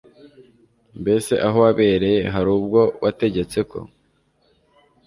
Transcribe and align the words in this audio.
Mbese 1.01 1.33
aho 1.47 1.57
wabereye 1.65 2.21
hari 2.33 2.49
ubwo 2.57 2.81
wategetse 3.03 3.59
ko 3.71 3.79